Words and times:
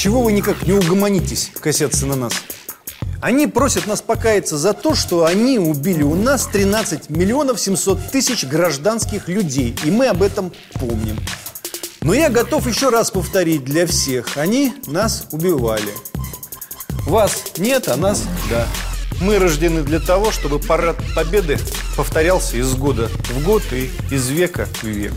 Чего 0.00 0.22
вы 0.22 0.32
никак 0.32 0.66
не 0.66 0.72
угомонитесь, 0.72 1.50
косятся 1.60 2.06
на 2.06 2.16
нас? 2.16 2.32
Они 3.20 3.46
просят 3.46 3.86
нас 3.86 4.00
покаяться 4.00 4.56
за 4.56 4.72
то, 4.72 4.94
что 4.94 5.26
они 5.26 5.58
убили 5.58 6.02
у 6.02 6.14
нас 6.14 6.46
13 6.46 7.10
миллионов 7.10 7.60
700 7.60 8.10
тысяч 8.10 8.46
гражданских 8.46 9.28
людей. 9.28 9.76
И 9.84 9.90
мы 9.90 10.06
об 10.06 10.22
этом 10.22 10.54
помним. 10.72 11.18
Но 12.00 12.14
я 12.14 12.30
готов 12.30 12.66
еще 12.66 12.88
раз 12.88 13.10
повторить 13.10 13.62
для 13.62 13.86
всех. 13.86 14.38
Они 14.38 14.72
нас 14.86 15.26
убивали. 15.32 15.92
Вас 17.06 17.52
нет, 17.58 17.88
а 17.88 17.96
нас 17.96 18.22
да. 18.48 18.66
Мы 19.20 19.38
рождены 19.38 19.82
для 19.82 20.00
того, 20.00 20.32
чтобы 20.32 20.60
парад 20.60 20.96
победы 21.14 21.58
повторялся 21.94 22.56
из 22.56 22.74
года 22.74 23.10
в 23.28 23.44
год 23.44 23.64
и 23.70 23.90
из 24.10 24.30
века 24.30 24.66
в 24.80 24.84
век. 24.84 25.12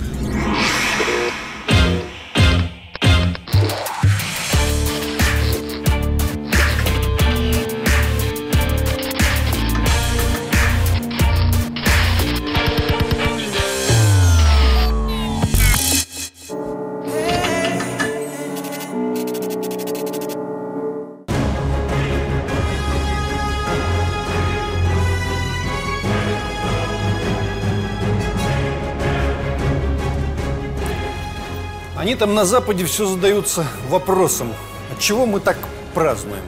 Они 32.13 32.19
там 32.19 32.35
на 32.35 32.45
Западе 32.45 32.85
все 32.85 33.07
задаются 33.07 33.65
вопросом, 33.89 34.53
от 34.91 34.99
чего 34.99 35.25
мы 35.25 35.39
так 35.39 35.57
празднуем. 35.95 36.43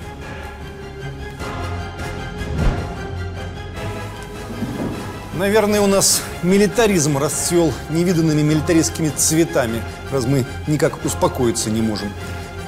Наверное, 5.34 5.82
у 5.82 5.88
нас 5.88 6.22
милитаризм 6.44 7.18
расцвел 7.18 7.74
невиданными 7.90 8.44
милитаристскими 8.44 9.10
цветами, 9.10 9.82
раз 10.12 10.28
мы 10.28 10.46
никак 10.68 11.04
успокоиться 11.04 11.72
не 11.72 11.82
можем. 11.82 12.14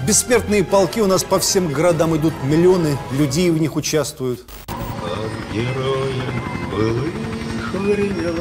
Бессмертные 0.02 0.64
полки 0.64 1.00
у 1.00 1.06
нас 1.06 1.24
по 1.24 1.38
всем 1.38 1.72
городам 1.72 2.18
идут, 2.18 2.34
миллионы 2.46 2.98
людей 3.12 3.52
в 3.52 3.62
них 3.62 3.76
участвуют. 3.76 4.40
Как 4.66 5.54
героям 5.54 6.44
былых 6.72 7.74
времен 7.74 8.36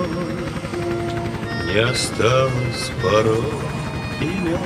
Не 1.66 1.80
осталось 1.80 2.90
порой 3.02 3.75
имен 4.26 4.58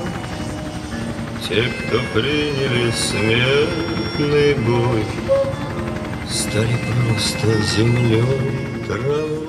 Те, 1.49 1.63
кто 1.63 1.99
приняли 2.15 2.91
смертный 2.91 4.55
бой 4.65 5.05
Стали 6.29 6.77
просто 6.87 7.63
землей, 7.77 8.25
травой 8.87 9.49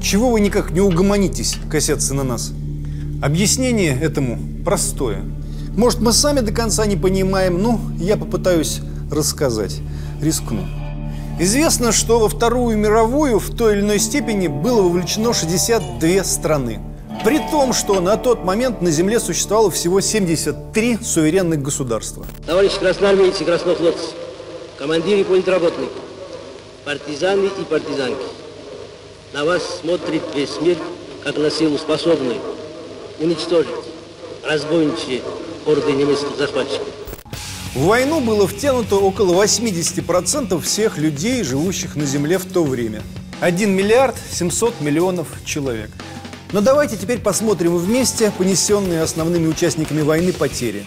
Чего 0.00 0.30
вы 0.30 0.40
никак 0.40 0.70
не 0.70 0.80
угомонитесь, 0.80 1.56
косятся 1.70 2.14
на 2.14 2.24
нас? 2.24 2.52
Объяснение 3.22 3.98
этому 3.98 4.38
простое. 4.64 5.22
Может, 5.76 6.00
мы 6.00 6.12
сами 6.12 6.40
до 6.40 6.52
конца 6.52 6.84
не 6.86 6.96
понимаем, 6.96 7.62
но 7.62 7.80
я 7.98 8.16
попытаюсь 8.16 8.80
рассказать. 9.10 9.80
Рискну. 10.20 10.62
Известно, 11.40 11.90
что 11.90 12.20
во 12.20 12.28
Вторую 12.28 12.78
мировую 12.78 13.40
в 13.40 13.50
той 13.54 13.74
или 13.74 13.80
иной 13.80 13.98
степени 13.98 14.46
было 14.46 14.82
вовлечено 14.82 15.32
62 15.32 16.22
страны. 16.22 16.80
При 17.22 17.38
том, 17.50 17.72
что 17.72 18.00
на 18.00 18.16
тот 18.16 18.44
момент 18.44 18.82
на 18.82 18.90
Земле 18.90 19.20
существовало 19.20 19.70
всего 19.70 20.00
73 20.00 20.98
суверенных 21.02 21.62
государства. 21.62 22.26
Товарищи 22.46 22.78
красноармейцы 22.78 23.42
и 23.42 23.46
краснофлотцы, 23.46 24.08
командиры 24.78 25.24
политработные, 25.24 25.88
партизаны 26.84 27.46
и 27.46 27.64
партизанки, 27.64 28.24
на 29.32 29.44
вас 29.44 29.80
смотрит 29.80 30.22
весь 30.34 30.60
мир, 30.60 30.76
как 31.22 31.36
на 31.36 31.50
силу 31.50 31.78
способную 31.78 32.38
уничтожить 33.18 33.70
разбойничьи 34.44 35.22
орды 35.66 35.92
немецких 35.92 36.36
захватчиков. 36.36 36.88
В 37.74 37.86
войну 37.86 38.20
было 38.20 38.46
втянуто 38.46 38.96
около 38.96 39.42
80% 39.42 40.60
всех 40.60 40.98
людей, 40.98 41.42
живущих 41.42 41.96
на 41.96 42.04
Земле 42.04 42.38
в 42.38 42.44
то 42.44 42.62
время. 42.62 43.02
1 43.40 43.70
миллиард 43.70 44.14
700 44.30 44.80
миллионов 44.80 45.26
человек. 45.44 45.90
Но 46.54 46.60
давайте 46.60 46.96
теперь 46.96 47.18
посмотрим 47.18 47.76
вместе 47.76 48.30
понесенные 48.38 49.02
основными 49.02 49.48
участниками 49.48 50.02
войны 50.02 50.32
потери. 50.32 50.86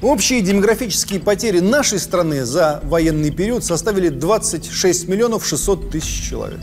Общие 0.00 0.40
демографические 0.40 1.20
потери 1.20 1.58
нашей 1.58 1.98
страны 1.98 2.46
за 2.46 2.80
военный 2.84 3.30
период 3.30 3.62
составили 3.62 4.08
26 4.08 5.06
миллионов 5.06 5.46
600 5.46 5.90
тысяч 5.90 6.30
человек. 6.30 6.60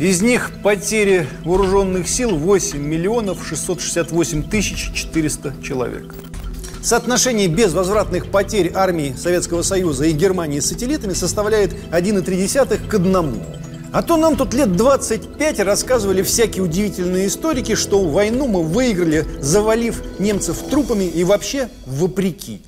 Из 0.00 0.22
них 0.22 0.50
потери 0.62 1.28
вооруженных 1.44 2.08
сил 2.08 2.34
8 2.34 2.78
миллионов 2.78 3.46
668 3.46 4.42
тысяч 4.44 4.90
400 4.94 5.56
человек. 5.62 6.14
Соотношение 6.82 7.48
безвозвратных 7.48 8.30
потерь 8.30 8.72
армии 8.74 9.14
Советского 9.14 9.60
Союза 9.60 10.06
и 10.06 10.12
Германии 10.12 10.60
с 10.60 10.68
сателлитами 10.70 11.12
составляет 11.12 11.74
1,3 11.90 12.88
к 12.88 12.94
1. 12.94 13.42
А 13.92 14.02
то 14.02 14.16
нам 14.16 14.36
тут 14.36 14.52
лет 14.54 14.76
25 14.76 15.60
рассказывали 15.60 16.22
всякие 16.22 16.62
удивительные 16.62 17.28
историки, 17.28 17.74
что 17.74 18.04
войну 18.04 18.46
мы 18.46 18.62
выиграли, 18.62 19.26
завалив 19.40 20.02
немцев 20.18 20.58
трупами 20.70 21.04
и 21.04 21.24
вообще 21.24 21.68
вопреки. 21.86 22.62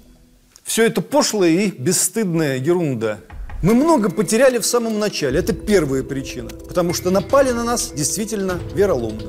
Все 0.64 0.86
это 0.86 1.00
пошлая 1.00 1.50
и 1.50 1.70
бесстыдная 1.70 2.56
ерунда. 2.58 3.18
Мы 3.62 3.74
много 3.74 4.10
потеряли 4.10 4.58
в 4.58 4.66
самом 4.66 4.98
начале. 4.98 5.40
Это 5.40 5.52
первая 5.52 6.02
причина. 6.02 6.50
Потому 6.50 6.94
что 6.94 7.10
напали 7.10 7.50
на 7.50 7.64
нас 7.64 7.92
действительно 7.94 8.58
вероломно. 8.74 9.22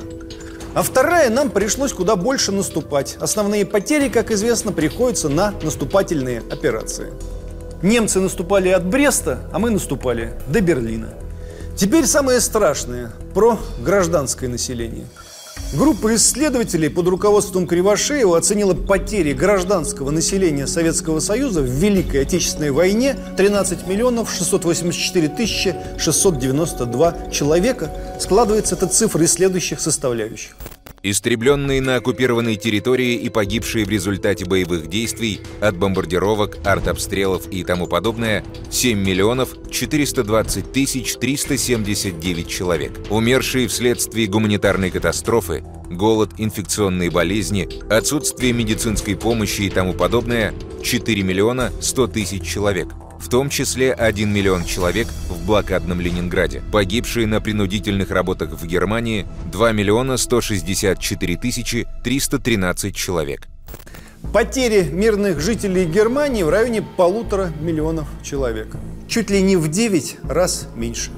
А 0.75 0.83
вторая, 0.83 1.29
нам 1.29 1.49
пришлось 1.49 1.93
куда 1.93 2.15
больше 2.15 2.51
наступать. 2.51 3.17
Основные 3.19 3.65
потери, 3.65 4.07
как 4.07 4.29
известно, 4.29 4.71
приходятся 4.71 5.29
на 5.29 5.53
наступательные 5.63 6.43
операции. 6.51 7.11
Немцы 7.81 8.19
наступали 8.19 8.69
от 8.69 8.85
Бреста, 8.85 9.49
а 9.51 9.57
мы 9.57 9.71
наступали 9.71 10.33
до 10.47 10.61
Берлина. 10.61 11.09
Теперь 11.79 12.05
самое 12.07 12.41
страшное 12.41 13.09
про 13.33 13.57
гражданское 13.81 14.49
население. 14.49 15.05
Группа 15.73 16.13
исследователей 16.13 16.89
под 16.89 17.07
руководством 17.07 17.67
Кривошеева 17.67 18.37
оценила 18.37 18.73
потери 18.73 19.31
гражданского 19.31 20.11
населения 20.11 20.67
Советского 20.67 21.21
Союза 21.21 21.61
в 21.61 21.67
Великой 21.67 22.23
Отечественной 22.23 22.71
войне 22.71 23.15
13 23.37 23.87
миллионов 23.87 24.29
684 24.29 25.29
тысячи 25.29 25.73
692 25.97 27.29
человека. 27.31 27.89
Складывается 28.19 28.75
эта 28.75 28.87
цифра 28.87 29.23
из 29.23 29.31
следующих 29.31 29.79
составляющих. 29.79 30.57
Истребленные 31.01 31.81
на 31.81 31.95
оккупированной 31.95 32.57
территории 32.57 33.15
и 33.15 33.29
погибшие 33.29 33.85
в 33.85 33.89
результате 33.89 34.45
боевых 34.45 34.87
действий 34.87 35.39
от 35.61 35.77
бомбардировок, 35.77 36.57
артобстрелов 36.65 37.47
и 37.47 37.63
тому 37.63 37.87
подобное 37.87 38.43
7 38.69 38.99
миллионов 38.99 39.55
420 39.71 40.71
тысяч 40.73 41.15
379 41.15 42.47
человек. 42.47 42.91
Умершие 43.09 43.69
вследствие 43.69 44.27
гуманитарной 44.27 44.91
катастрофы, 44.91 45.63
голод, 45.89 46.31
инфекционные 46.37 47.09
болезни, 47.09 47.69
отсутствие 47.89 48.51
медицинской 48.51 49.15
помощи 49.15 49.61
и 49.61 49.69
тому 49.69 49.93
подобное 49.93 50.53
4 50.83 51.23
миллиона 51.23 51.71
100 51.79 52.07
тысяч 52.07 52.43
человек 52.43 52.89
в 53.19 53.29
том 53.29 53.49
числе 53.49 53.93
1 53.93 54.31
миллион 54.31 54.65
человек 54.65 55.07
в 55.29 55.45
блокадном 55.45 56.01
Ленинграде. 56.01 56.63
Погибшие 56.71 57.27
на 57.27 57.41
принудительных 57.41 58.11
работах 58.11 58.51
в 58.51 58.65
Германии 58.65 59.27
2 59.51 59.71
миллиона 59.73 60.17
164 60.17 61.37
тысячи 61.37 61.87
313 62.03 62.95
человек. 62.95 63.47
Потери 64.33 64.83
мирных 64.83 65.39
жителей 65.39 65.85
Германии 65.85 66.43
в 66.43 66.49
районе 66.49 66.81
полутора 66.81 67.51
миллионов 67.61 68.07
человек. 68.23 68.67
Чуть 69.07 69.29
ли 69.29 69.41
не 69.41 69.55
в 69.55 69.69
9 69.69 70.17
раз 70.23 70.67
меньше. 70.75 71.11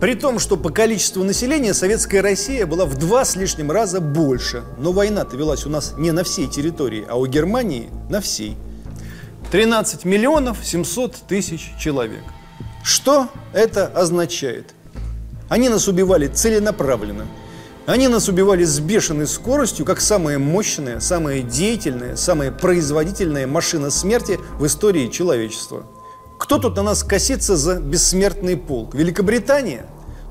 При 0.00 0.14
том, 0.14 0.38
что 0.38 0.56
по 0.56 0.70
количеству 0.70 1.22
населения 1.24 1.74
советская 1.74 2.22
Россия 2.22 2.64
была 2.66 2.86
в 2.86 2.96
два 2.96 3.26
с 3.26 3.36
лишним 3.36 3.70
раза 3.70 4.00
больше. 4.00 4.62
Но 4.78 4.92
война-то 4.92 5.36
велась 5.36 5.66
у 5.66 5.68
нас 5.68 5.94
не 5.98 6.10
на 6.10 6.24
всей 6.24 6.46
территории, 6.46 7.04
а 7.06 7.16
у 7.18 7.26
Германии 7.26 7.90
на 8.08 8.22
всей. 8.22 8.56
13 9.50 10.04
миллионов 10.04 10.58
700 10.62 11.16
тысяч 11.26 11.72
человек. 11.76 12.22
Что 12.84 13.28
это 13.52 13.88
означает? 13.88 14.74
Они 15.48 15.68
нас 15.68 15.88
убивали 15.88 16.28
целенаправленно. 16.28 17.26
Они 17.86 18.06
нас 18.06 18.28
убивали 18.28 18.62
с 18.62 18.78
бешеной 18.78 19.26
скоростью, 19.26 19.84
как 19.84 20.00
самая 20.00 20.38
мощная, 20.38 21.00
самая 21.00 21.42
деятельная, 21.42 22.14
самая 22.14 22.52
производительная 22.52 23.48
машина 23.48 23.90
смерти 23.90 24.38
в 24.60 24.66
истории 24.66 25.08
человечества. 25.08 25.84
Кто 26.38 26.58
тут 26.58 26.76
на 26.76 26.84
нас 26.84 27.02
косится 27.02 27.56
за 27.56 27.80
бессмертный 27.80 28.56
полк? 28.56 28.94
Великобритания? 28.94 29.86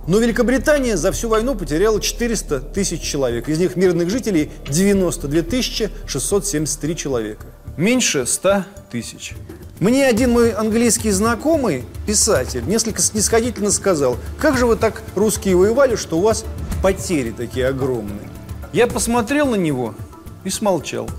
Но 0.08 0.20
Великобритания 0.20 0.96
за 0.96 1.12
всю 1.12 1.28
войну 1.28 1.56
потеряла 1.56 2.00
400 2.00 2.62
тысяч 2.62 3.02
человек. 3.02 3.50
Из 3.50 3.60
них 3.60 3.76
мирных 3.76 4.10
жителей 4.10 4.50
92 4.70 5.90
673 6.08 6.96
человека. 6.96 7.46
Меньше 7.78 8.26
100 8.26 8.66
тысяч. 8.92 9.34
Мне 9.80 10.06
один 10.06 10.32
мой 10.32 10.52
английский 10.52 11.12
знакомый, 11.12 11.86
писатель, 12.06 12.66
несколько 12.68 13.02
снисходительно 13.02 13.72
сказал, 13.72 14.18
как 14.38 14.58
же 14.58 14.66
вы 14.66 14.76
так 14.76 15.02
русские 15.16 15.56
воевали, 15.56 15.96
что 15.96 16.18
у 16.18 16.22
вас 16.22 16.44
потери 16.84 17.32
такие 17.32 17.68
огромные. 17.68 18.30
Я 18.74 18.88
посмотрел 18.88 19.48
на 19.48 19.56
него 19.56 19.96
и 20.44 20.50
смолчал. 20.50 21.10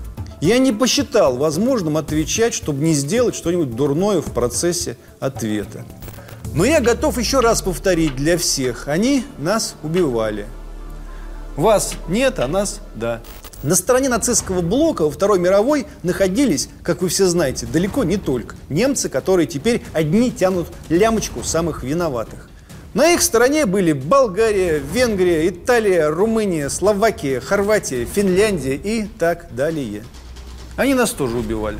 Я 0.41 0.57
не 0.57 0.71
посчитал 0.71 1.37
возможным 1.37 1.97
отвечать, 1.97 2.53
чтобы 2.53 2.83
не 2.83 2.93
сделать 2.93 3.35
что-нибудь 3.35 3.75
дурное 3.75 4.21
в 4.21 4.31
процессе 4.31 4.97
ответа. 5.19 5.85
Но 6.53 6.65
я 6.65 6.81
готов 6.81 7.17
еще 7.17 7.39
раз 7.39 7.61
повторить 7.61 8.15
для 8.15 8.37
всех. 8.37 8.87
Они 8.87 9.23
нас 9.37 9.75
убивали. 9.83 10.45
Вас 11.55 11.93
нет, 12.07 12.39
а 12.39 12.47
нас 12.47 12.79
да. 12.95 13.21
На 13.63 13.75
стороне 13.75 14.09
нацистского 14.09 14.61
блока 14.61 15.03
во 15.03 15.11
Второй 15.11 15.37
мировой 15.37 15.85
находились, 16.01 16.69
как 16.81 17.03
вы 17.03 17.09
все 17.09 17.27
знаете, 17.27 17.67
далеко 17.67 18.03
не 18.03 18.17
только 18.17 18.55
немцы, 18.69 19.07
которые 19.07 19.45
теперь 19.45 19.83
одни 19.93 20.31
тянут 20.31 20.67
лямочку 20.89 21.43
самых 21.43 21.83
виноватых. 21.83 22.49
На 22.95 23.13
их 23.13 23.21
стороне 23.21 23.67
были 23.67 23.93
Болгария, 23.93 24.79
Венгрия, 24.79 25.47
Италия, 25.47 26.09
Румыния, 26.09 26.69
Словакия, 26.69 27.39
Хорватия, 27.39 28.05
Финляндия 28.05 28.75
и 28.75 29.05
так 29.05 29.53
далее. 29.55 30.03
Они 30.75 30.95
нас 30.95 31.11
тоже 31.11 31.37
убивали. 31.37 31.77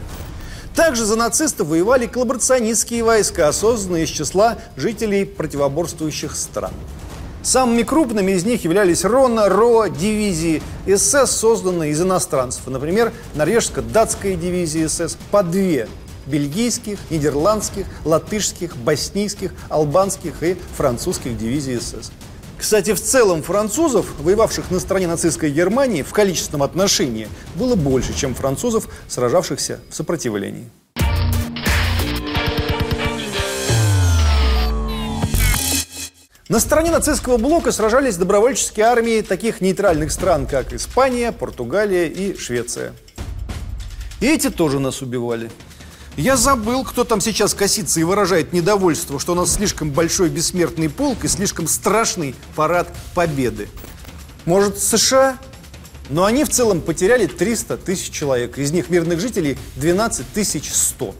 Также 0.75 1.03
за 1.03 1.17
нацистов 1.17 1.67
воевали 1.67 2.05
коллаборационистские 2.05 3.03
войска, 3.03 3.51
созданные 3.51 4.05
из 4.05 4.09
числа 4.09 4.57
жителей 4.77 5.25
противоборствующих 5.25 6.35
стран. 6.35 6.71
Самыми 7.43 7.81
крупными 7.81 8.33
из 8.33 8.45
них 8.45 8.63
являлись 8.63 9.03
РОНА, 9.03 9.49
РО, 9.49 9.87
дивизии 9.87 10.61
СС, 10.85 11.31
созданные 11.31 11.91
из 11.91 12.01
иностранцев. 12.01 12.67
Например, 12.67 13.11
норвежско-датская 13.33 14.35
дивизия 14.35 14.87
СС 14.87 15.17
по 15.31 15.41
две 15.41 15.87
бельгийских, 16.27 16.99
нидерландских, 17.09 17.87
латышских, 18.05 18.77
боснийских, 18.77 19.53
албанских 19.69 20.43
и 20.43 20.55
французских 20.77 21.35
дивизий 21.35 21.79
СС. 21.79 22.11
Кстати, 22.59 22.93
в 22.93 23.01
целом 23.01 23.41
французов, 23.41 24.05
воевавших 24.19 24.69
на 24.69 24.79
стороне 24.79 25.07
нацистской 25.07 25.49
Германии, 25.49 26.03
в 26.03 26.13
количественном 26.13 26.61
отношении 26.61 27.27
было 27.55 27.73
больше, 27.73 28.13
чем 28.13 28.35
французов, 28.35 28.87
сражавшихся 29.07 29.79
в 29.89 29.95
сопротивлении. 29.95 30.69
На 36.51 36.59
стороне 36.59 36.91
нацистского 36.91 37.37
блока 37.37 37.71
сражались 37.71 38.17
добровольческие 38.17 38.85
армии 38.85 39.21
таких 39.21 39.61
нейтральных 39.61 40.11
стран, 40.11 40.45
как 40.45 40.73
Испания, 40.73 41.31
Португалия 41.31 42.07
и 42.07 42.37
Швеция. 42.37 42.91
И 44.19 44.27
эти 44.27 44.49
тоже 44.49 44.81
нас 44.81 45.01
убивали. 45.01 45.49
Я 46.17 46.35
забыл, 46.35 46.83
кто 46.83 47.05
там 47.05 47.21
сейчас 47.21 47.53
косится 47.53 48.01
и 48.01 48.03
выражает 48.03 48.51
недовольство, 48.51 49.17
что 49.17 49.31
у 49.31 49.35
нас 49.35 49.53
слишком 49.53 49.91
большой 49.91 50.27
бессмертный 50.27 50.89
полк 50.89 51.23
и 51.23 51.29
слишком 51.29 51.69
страшный 51.69 52.35
парад 52.53 52.89
победы. 53.15 53.69
Может, 54.43 54.77
США? 54.77 55.37
Но 56.09 56.25
они 56.25 56.43
в 56.43 56.49
целом 56.49 56.81
потеряли 56.81 57.27
300 57.27 57.77
тысяч 57.77 58.11
человек. 58.11 58.57
Из 58.57 58.73
них 58.73 58.89
мирных 58.89 59.21
жителей 59.21 59.57
12 59.77 60.33
тысяч 60.33 60.69
100. 60.73 61.15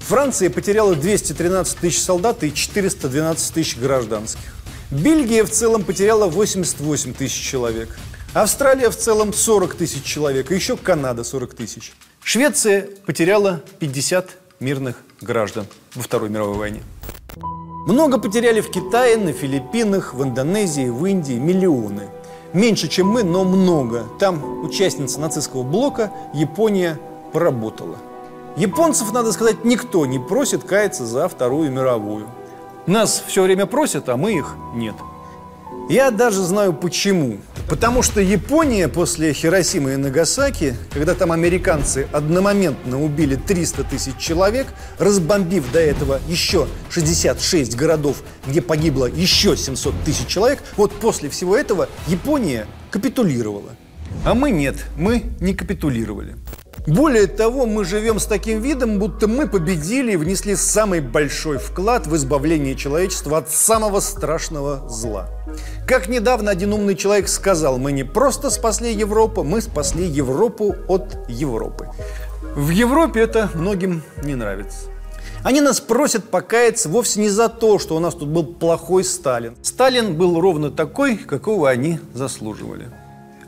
Франция 0.00 0.50
потеряла 0.50 0.94
213 0.94 1.78
тысяч 1.78 2.02
солдат 2.02 2.44
и 2.44 2.52
412 2.52 3.54
тысяч 3.54 3.78
гражданских. 3.78 4.57
Бельгия 4.90 5.44
в 5.44 5.50
целом 5.50 5.84
потеряла 5.84 6.28
88 6.28 7.12
тысяч 7.12 7.42
человек. 7.42 7.98
Австралия 8.32 8.88
в 8.88 8.96
целом 8.96 9.34
40 9.34 9.74
тысяч 9.74 10.02
человек. 10.02 10.50
И 10.50 10.54
еще 10.54 10.78
Канада 10.78 11.24
40 11.24 11.52
тысяч. 11.54 11.92
Швеция 12.22 12.88
потеряла 13.04 13.60
50 13.80 14.30
мирных 14.60 14.96
граждан 15.20 15.66
во 15.94 16.02
Второй 16.02 16.30
мировой 16.30 16.56
войне. 16.56 16.82
Много 17.86 18.18
потеряли 18.18 18.62
в 18.62 18.70
Китае, 18.70 19.18
на 19.18 19.32
Филиппинах, 19.32 20.14
в 20.14 20.22
Индонезии, 20.22 20.88
в 20.88 21.04
Индии. 21.04 21.34
Миллионы. 21.34 22.08
Меньше, 22.54 22.88
чем 22.88 23.08
мы, 23.08 23.22
но 23.22 23.44
много. 23.44 24.06
Там 24.18 24.64
участница 24.64 25.20
нацистского 25.20 25.64
блока 25.64 26.10
Япония 26.32 26.98
поработала. 27.34 27.98
Японцев, 28.56 29.12
надо 29.12 29.32
сказать, 29.32 29.64
никто 29.64 30.06
не 30.06 30.18
просит 30.18 30.64
каяться 30.64 31.04
за 31.04 31.28
Вторую 31.28 31.70
мировую. 31.70 32.26
Нас 32.86 33.22
все 33.26 33.42
время 33.42 33.66
просят, 33.66 34.08
а 34.08 34.16
мы 34.16 34.38
их 34.38 34.56
нет. 34.74 34.94
Я 35.88 36.10
даже 36.10 36.42
знаю 36.42 36.74
почему. 36.74 37.38
Потому 37.68 38.02
что 38.02 38.20
Япония 38.20 38.88
после 38.88 39.32
Хиросимы 39.32 39.94
и 39.94 39.96
Нагасаки, 39.96 40.74
когда 40.92 41.14
там 41.14 41.32
американцы 41.32 42.08
одномоментно 42.12 43.02
убили 43.02 43.36
300 43.36 43.84
тысяч 43.84 44.16
человек, 44.18 44.66
разбомбив 44.98 45.70
до 45.72 45.78
этого 45.78 46.20
еще 46.28 46.66
66 46.90 47.74
городов, 47.74 48.22
где 48.46 48.60
погибло 48.60 49.06
еще 49.06 49.56
700 49.56 49.94
тысяч 50.04 50.26
человек, 50.26 50.62
вот 50.76 50.92
после 50.92 51.30
всего 51.30 51.56
этого 51.56 51.88
Япония 52.06 52.66
капитулировала. 52.90 53.70
А 54.24 54.34
мы 54.34 54.50
нет, 54.50 54.76
мы 54.96 55.24
не 55.40 55.54
капитулировали. 55.54 56.36
Более 56.86 57.26
того, 57.26 57.66
мы 57.66 57.84
живем 57.84 58.18
с 58.18 58.26
таким 58.26 58.60
видом, 58.60 58.98
будто 58.98 59.28
мы 59.28 59.46
победили 59.46 60.12
и 60.12 60.16
внесли 60.16 60.56
самый 60.56 61.00
большой 61.00 61.58
вклад 61.58 62.06
в 62.06 62.16
избавление 62.16 62.74
человечества 62.74 63.38
от 63.38 63.50
самого 63.50 64.00
страшного 64.00 64.88
зла. 64.88 65.28
Как 65.86 66.08
недавно 66.08 66.50
один 66.50 66.72
умный 66.72 66.94
человек 66.94 67.28
сказал, 67.28 67.78
мы 67.78 67.92
не 67.92 68.04
просто 68.04 68.50
спасли 68.50 68.92
Европу, 68.92 69.42
мы 69.42 69.60
спасли 69.60 70.04
Европу 70.06 70.74
от 70.88 71.16
Европы. 71.28 71.88
В 72.54 72.70
Европе 72.70 73.20
это 73.20 73.50
многим 73.54 74.02
не 74.22 74.34
нравится. 74.34 74.88
Они 75.44 75.60
нас 75.60 75.80
просят 75.80 76.24
покаяться 76.24 76.88
вовсе 76.88 77.20
не 77.20 77.28
за 77.28 77.48
то, 77.48 77.78
что 77.78 77.96
у 77.96 78.00
нас 78.00 78.14
тут 78.14 78.28
был 78.28 78.44
плохой 78.44 79.04
Сталин. 79.04 79.56
Сталин 79.62 80.16
был 80.16 80.40
ровно 80.40 80.70
такой, 80.70 81.16
какого 81.16 81.70
они 81.70 82.00
заслуживали. 82.12 82.88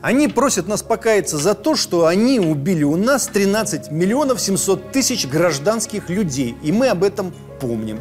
Они 0.01 0.27
просят 0.27 0.67
нас 0.67 0.81
покаяться 0.81 1.37
за 1.37 1.53
то, 1.53 1.75
что 1.75 2.07
они 2.07 2.39
убили 2.39 2.83
у 2.83 2.95
нас 2.95 3.27
13 3.27 3.91
миллионов 3.91 4.41
700 4.41 4.91
тысяч 4.91 5.27
гражданских 5.27 6.09
людей. 6.09 6.55
И 6.63 6.71
мы 6.71 6.87
об 6.87 7.03
этом 7.03 7.33
помним. 7.59 7.99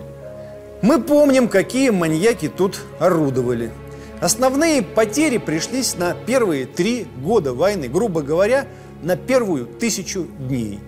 Мы 0.80 1.02
помним, 1.02 1.48
какие 1.48 1.90
маньяки 1.90 2.48
тут 2.48 2.80
орудовали. 2.98 3.70
Основные 4.22 4.80
потери 4.82 5.36
пришлись 5.36 5.96
на 5.98 6.14
первые 6.14 6.64
три 6.64 7.06
года 7.22 7.52
войны, 7.52 7.88
грубо 7.88 8.22
говоря, 8.22 8.66
на 9.02 9.16
первую 9.16 9.66
тысячу 9.66 10.26
дней. 10.38 10.80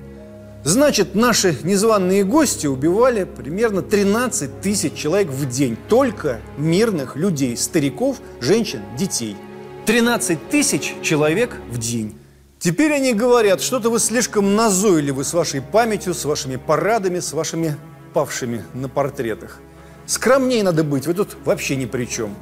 Значит, 0.64 1.14
наши 1.14 1.56
незваные 1.62 2.24
гости 2.24 2.66
убивали 2.66 3.24
примерно 3.24 3.82
13 3.82 4.62
тысяч 4.62 4.94
человек 4.94 5.28
в 5.28 5.46
день. 5.50 5.76
Только 5.88 6.40
мирных 6.56 7.16
людей, 7.16 7.54
стариков, 7.58 8.16
женщин, 8.40 8.80
детей– 8.96 9.36
13 9.86 10.48
тысяч 10.48 10.94
человек 11.02 11.56
в 11.68 11.78
день. 11.78 12.14
Теперь 12.60 12.92
они 12.92 13.14
говорят, 13.14 13.60
что-то 13.60 13.90
вы 13.90 13.98
слишком 13.98 14.54
назойливы 14.54 15.24
с 15.24 15.34
вашей 15.34 15.60
памятью, 15.60 16.14
с 16.14 16.24
вашими 16.24 16.54
парадами, 16.54 17.18
с 17.18 17.32
вашими 17.32 17.76
павшими 18.14 18.64
на 18.74 18.88
портретах. 18.88 19.58
Скромнее 20.06 20.62
надо 20.62 20.84
быть, 20.84 21.08
вы 21.08 21.14
тут 21.14 21.36
вообще 21.44 21.74
ни 21.74 21.86
при 21.86 22.04
чем. 22.04 22.36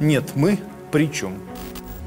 Нет, 0.00 0.30
мы 0.34 0.58
при 0.90 1.12
чем. 1.12 1.34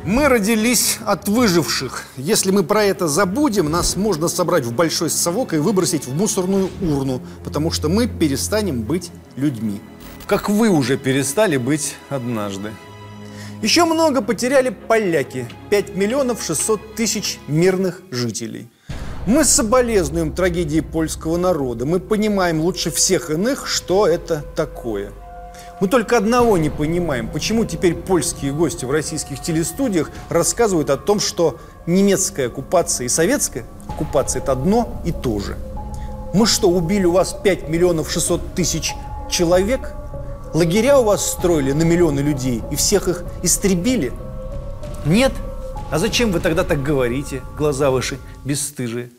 Мы 0.03 0.27
родились 0.27 0.97
от 1.05 1.29
выживших. 1.29 2.05
Если 2.17 2.49
мы 2.49 2.63
про 2.63 2.83
это 2.83 3.07
забудем, 3.07 3.69
нас 3.69 3.95
можно 3.95 4.27
собрать 4.27 4.65
в 4.65 4.73
большой 4.73 5.11
совок 5.11 5.53
и 5.53 5.57
выбросить 5.57 6.07
в 6.07 6.15
мусорную 6.15 6.71
урну, 6.81 7.21
потому 7.43 7.69
что 7.69 7.89
мы 7.89 8.07
перестанем 8.07 8.81
быть 8.81 9.11
людьми. 9.35 9.79
Как 10.25 10.49
вы 10.49 10.69
уже 10.69 10.97
перестали 10.97 11.57
быть 11.57 11.95
однажды. 12.09 12.71
Еще 13.63 13.85
много 13.85 14.21
потеряли 14.21 14.71
поляки– 14.71 15.47
5 15.69 15.95
миллионов 15.95 16.43
600 16.43 16.95
тысяч 16.95 17.39
мирных 17.47 18.01
жителей. 18.11 18.69
Мы 19.25 19.45
соболезнуем 19.45 20.33
трагедии 20.33 20.81
польского 20.81 21.37
народа. 21.37 21.85
Мы 21.85 22.01
понимаем 22.01 22.59
лучше 22.59 22.91
всех 22.91 23.29
иных, 23.29 23.65
что 23.69 24.05
это 24.05 24.43
такое. 24.57 25.13
Мы 25.79 25.87
только 25.87 26.17
одного 26.17 26.57
не 26.57 26.69
понимаем, 26.69 27.29
почему 27.29 27.63
теперь 27.63 27.95
польские 27.95 28.51
гости 28.51 28.83
в 28.83 28.91
российских 28.91 29.41
телестудиях 29.41 30.11
рассказывают 30.27 30.89
о 30.89 30.97
том, 30.97 31.21
что 31.21 31.57
немецкая 31.85 32.47
оккупация 32.47 33.05
и 33.05 33.09
советская 33.09 33.63
оккупация– 33.87 34.41
это 34.43 34.51
одно 34.51 35.01
и 35.05 35.13
то 35.13 35.39
же. 35.39 35.55
Мы 36.33 36.47
что, 36.47 36.69
убили 36.69 37.05
у 37.05 37.13
вас 37.13 37.33
5 37.41 37.69
миллионов 37.69 38.11
600 38.11 38.55
тысяч 38.55 38.93
человек– 39.29 39.93
Лагеря 40.53 40.99
у 40.99 41.03
вас 41.03 41.31
строили 41.31 41.71
на 41.71 41.81
миллионы 41.81 42.19
людей 42.19 42.61
и 42.71 42.75
всех 42.75 43.07
их 43.07 43.23
истребили? 43.41 44.13
Нет? 45.03 45.31
А 45.91 45.97
зачем 45.97 46.31
вы 46.31 46.39
тогда 46.39 46.63
так 46.63 46.83
говорите, 46.83 47.41
глаза 47.57 47.89
ваши 47.89 48.19
бесстыжие? 48.45 49.09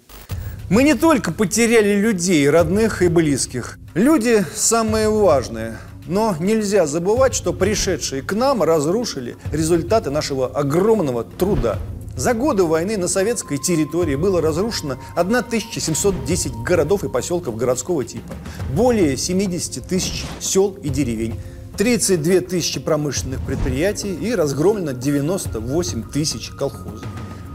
Мы 0.70 0.84
не 0.84 0.94
только 0.94 1.32
потеряли 1.32 2.00
людей, 2.00 2.48
родных 2.48 3.02
и 3.02 3.08
близких. 3.08 3.78
Люди 3.94 4.44
самое 4.54 5.08
важное. 5.08 5.78
Но 6.06 6.36
нельзя 6.38 6.86
забывать, 6.86 7.34
что 7.34 7.52
пришедшие 7.52 8.22
к 8.22 8.32
нам 8.34 8.62
разрушили 8.62 9.36
результаты 9.50 10.10
нашего 10.10 10.46
огромного 10.46 11.24
труда. 11.24 11.78
За 12.16 12.32
годы 12.32 12.62
войны 12.62 12.96
на 12.96 13.08
советской 13.08 13.58
территории 13.58 14.14
было 14.14 14.40
разрушено 14.40 14.96
1710 15.16 16.54
городов 16.62 17.02
и 17.02 17.08
поселков 17.08 17.56
городского 17.56 18.04
типа, 18.04 18.34
более 18.74 19.16
70 19.16 19.84
тысяч 19.84 20.24
сел 20.38 20.76
и 20.82 20.88
деревень, 20.90 21.34
32 21.76 22.40
тысячи 22.40 22.78
промышленных 22.78 23.44
предприятий 23.44 24.14
и 24.14 24.32
разгромлено 24.32 24.92
98 24.92 26.04
тысяч 26.04 26.50
колхозов. 26.50 27.04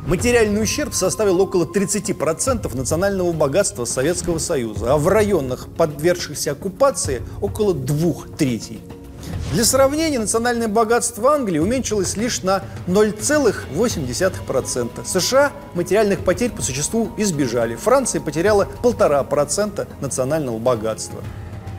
Материальный 0.07 0.61
ущерб 0.61 0.93
составил 0.93 1.39
около 1.39 1.65
30% 1.65 2.75
национального 2.75 3.31
богатства 3.31 3.85
Советского 3.85 4.39
Союза, 4.39 4.93
а 4.93 4.97
в 4.97 5.07
районах, 5.07 5.67
подвергшихся 5.77 6.51
оккупации, 6.51 7.21
около 7.41 7.73
двух 7.73 8.27
третей. 8.35 8.81
Для 9.51 9.63
сравнения, 9.63 10.19
национальное 10.19 10.67
богатство 10.67 11.33
Англии 11.33 11.57
уменьшилось 11.57 12.15
лишь 12.15 12.43
на 12.43 12.61
0,8%. 12.87 15.03
США 15.03 15.51
материальных 15.73 16.19
потерь 16.19 16.51
по 16.51 16.61
существу 16.61 17.09
избежали. 17.17 17.75
Франция 17.75 18.21
потеряла 18.21 18.67
1,5% 18.83 19.87
национального 20.01 20.59
богатства. 20.59 21.23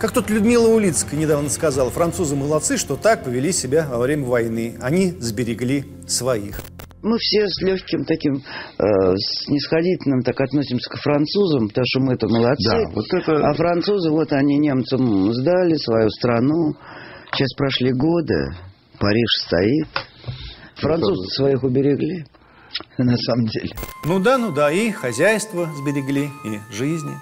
Как 0.01 0.11
тут 0.11 0.31
Людмила 0.31 0.67
Улицкая 0.67 1.21
недавно 1.21 1.49
сказала, 1.49 1.91
французы 1.91 2.35
молодцы, 2.35 2.77
что 2.77 2.97
так 2.97 3.23
повели 3.23 3.53
себя 3.53 3.87
во 3.89 3.99
время 3.99 4.27
войны. 4.27 4.77
Они 4.81 5.15
сберегли 5.21 5.85
своих. 6.09 6.61
Мы 7.03 7.17
все 7.19 7.47
с 7.47 7.63
легким 7.63 8.05
таким 8.05 8.43
э, 8.79 9.15
снисходительным 9.17 10.23
так 10.23 10.41
относимся 10.41 10.91
к 10.91 11.01
французам, 11.01 11.69
потому 11.69 11.85
что 11.87 12.01
мы-то 12.01 12.27
молодцы. 12.29 12.69
Да, 12.69 12.81
вот 12.93 13.07
это... 13.13 13.49
А 13.49 13.55
французы, 13.55 14.11
вот 14.11 14.33
они 14.33 14.59
немцам 14.59 15.33
сдали 15.33 15.77
свою 15.77 16.11
страну, 16.11 16.75
Сейчас 17.33 17.53
прошли 17.55 17.93
годы, 17.93 18.55
Париж 18.99 19.29
стоит. 19.47 19.89
Французы 20.77 21.29
своих 21.31 21.63
уберегли, 21.63 22.27
на 22.99 23.17
самом 23.17 23.47
деле. 23.47 23.71
Ну 24.05 24.19
да, 24.19 24.39
ну 24.39 24.51
да, 24.51 24.71
и 24.73 24.91
хозяйство 24.91 25.69
сберегли, 25.77 26.31
и 26.45 26.61
жизни. 26.73 27.17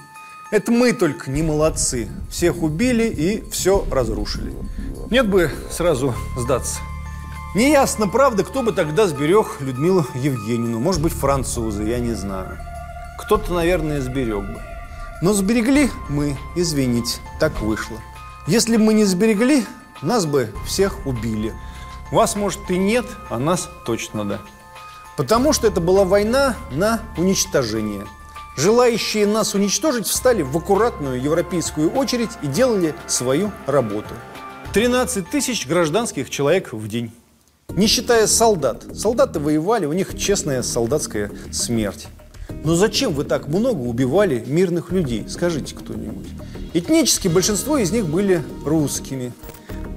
Это 0.51 0.73
мы 0.73 0.93
только 0.93 1.31
не 1.31 1.43
молодцы. 1.43 2.09
Всех 2.31 2.63
убили 2.63 3.05
и 3.05 3.49
все 3.51 3.85
разрушили. 3.91 4.55
Нет 5.11 5.29
бы 5.29 5.51
сразу 5.71 6.15
сдаться. 6.39 6.81
Неясно, 7.55 8.09
правда, 8.09 8.45
кто 8.45 8.63
бы 8.63 8.73
тогда 8.73 9.07
сберег 9.07 9.61
Людмилу 9.61 10.07
Евгеньевну. 10.15 10.81
Может 10.81 11.03
быть, 11.03 11.13
французы, 11.13 11.83
я 11.85 11.99
не 11.99 12.15
знаю. 12.15 12.59
Кто-то, 13.19 13.53
наверное, 13.53 14.01
сберег 14.01 14.41
бы. 14.41 14.63
Но 15.21 15.33
сберегли 15.33 15.91
мы, 16.09 16.37
извините, 16.57 17.21
так 17.41 17.61
вышло. 17.61 17.99
Если 18.47 18.77
бы 18.77 18.85
мы 18.85 18.95
не 18.95 19.05
сберегли, 19.05 19.65
нас 20.03 20.27
бы 20.27 20.53
всех 20.67 21.07
убили. 21.07 21.55
Вас, 22.11 22.37
может, 22.37 22.71
и 22.71 22.79
нет, 22.79 23.07
а 23.31 23.39
нас 23.39 23.69
точно 23.85 24.25
да. 24.25 24.41
Потому 25.17 25.53
что 25.53 25.67
это 25.67 25.81
была 25.81 26.05
война 26.05 26.57
на 26.71 27.01
уничтожение. 27.17 28.07
Желающие 28.57 29.27
нас 29.27 29.55
уничтожить 29.55 30.07
встали 30.07 30.43
в 30.43 30.57
аккуратную 30.57 31.23
европейскую 31.23 31.91
очередь 31.91 32.31
и 32.43 32.47
делали 32.47 32.95
свою 33.07 33.53
работу. 33.67 34.15
13 34.73 35.29
тысяч 35.29 35.67
гражданских 35.67 36.29
человек 36.31 36.73
в 36.73 36.89
день. 36.89 37.13
Не 37.69 37.87
считая 37.87 38.27
солдат. 38.27 38.85
Солдаты 38.95 39.41
воевали, 39.41 39.87
у 39.87 39.93
них 39.93 40.19
честная 40.19 40.63
солдатская 40.63 41.31
смерть. 41.53 42.09
Но 42.65 42.75
зачем 42.75 43.13
вы 43.13 43.25
так 43.25 43.47
много 43.49 43.81
убивали 43.81 44.43
мирных 44.47 44.91
людей? 44.91 45.27
Скажите 45.29 45.75
кто-нибудь. 45.75 46.29
Этнически 46.75 47.29
большинство 47.29 47.79
из 47.79 47.93
них 47.93 48.07
были 48.07 48.43
русскими. 48.65 49.33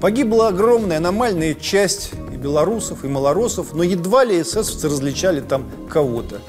Погибла 0.02 0.48
огромная 0.48 0.98
аномальная 0.98 1.54
часть 1.54 2.12
и 2.34 2.36
белорусов, 2.36 3.06
и 3.06 3.08
малоросов, 3.08 3.74
но 3.76 3.84
едва 3.84 4.24
ли 4.24 4.42
эсэсовцы 4.42 4.90
различали 4.90 5.42
там 5.42 5.70
кого-то. 5.92 6.42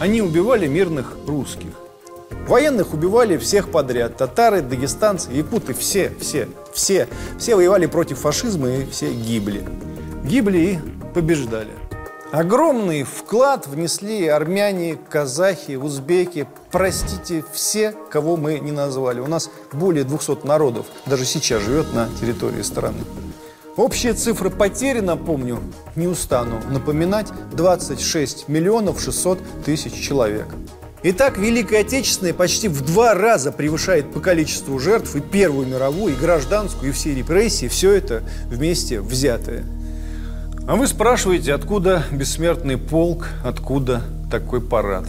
Они 0.00 0.20
убивали 0.20 0.66
мирных 0.66 1.16
русских. 1.26 1.70
Военных 2.46 2.92
убивали 2.92 3.38
всех 3.38 3.70
подряд. 3.70 4.18
Татары, 4.18 4.60
дагестанцы, 4.60 5.30
якуты, 5.32 5.72
все, 5.72 6.12
все, 6.20 6.48
все. 6.74 7.08
Все 7.38 7.56
воевали 7.56 7.86
против 7.86 8.18
фашизма 8.18 8.68
и 8.70 8.86
все 8.86 9.10
гибли. 9.10 9.64
Гибли 10.22 10.58
и 10.58 10.78
побеждали. 11.14 11.79
Огромный 12.32 13.02
вклад 13.02 13.66
внесли 13.66 14.28
армяне, 14.28 14.96
казахи, 15.08 15.74
узбеки, 15.74 16.46
простите, 16.70 17.44
все, 17.52 17.92
кого 18.08 18.36
мы 18.36 18.60
не 18.60 18.70
назвали. 18.70 19.18
У 19.18 19.26
нас 19.26 19.50
более 19.72 20.04
200 20.04 20.46
народов 20.46 20.86
даже 21.06 21.24
сейчас 21.24 21.60
живет 21.62 21.92
на 21.92 22.08
территории 22.20 22.62
страны. 22.62 23.00
Общая 23.76 24.14
цифра 24.14 24.48
потери, 24.48 25.00
напомню, 25.00 25.58
не 25.96 26.06
устану 26.06 26.60
напоминать, 26.70 27.26
26 27.52 28.46
миллионов 28.46 29.00
600 29.00 29.40
тысяч 29.64 29.94
человек. 29.94 30.46
Итак, 31.02 31.36
Великая 31.36 31.80
Отечественная 31.80 32.34
почти 32.34 32.68
в 32.68 32.82
два 32.82 33.14
раза 33.14 33.50
превышает 33.50 34.12
по 34.12 34.20
количеству 34.20 34.78
жертв 34.78 35.16
и 35.16 35.20
Первую 35.20 35.66
мировую, 35.66 36.12
и 36.12 36.16
гражданскую, 36.16 36.90
и 36.90 36.92
все 36.92 37.12
репрессии, 37.12 37.66
все 37.66 37.90
это 37.90 38.22
вместе 38.46 39.00
взятое. 39.00 39.64
А 40.70 40.76
вы 40.76 40.86
спрашиваете, 40.86 41.52
откуда 41.52 42.04
бессмертный 42.12 42.78
полк, 42.78 43.26
откуда 43.44 44.02
такой 44.30 44.60
парад? 44.60 45.04